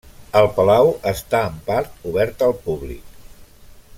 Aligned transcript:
El 0.37 0.47
palau 0.53 0.89
està 1.11 1.43
en 1.51 1.59
part 1.69 2.09
obert 2.13 2.43
al 2.49 2.57
públic. 2.65 3.23